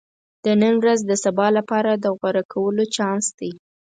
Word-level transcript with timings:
•د 0.43 0.45
نن 0.61 0.73
ورځ 0.81 0.99
د 1.05 1.11
سبا 1.23 1.47
لپاره 1.57 1.91
د 1.93 2.05
غوره 2.17 2.43
کولو 2.53 2.83
چانس 2.95 3.25
دی. 3.39 3.51